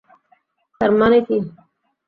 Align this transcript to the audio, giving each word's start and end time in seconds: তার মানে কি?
তার 0.81 0.91
মানে 0.99 1.17
কি? 1.27 1.37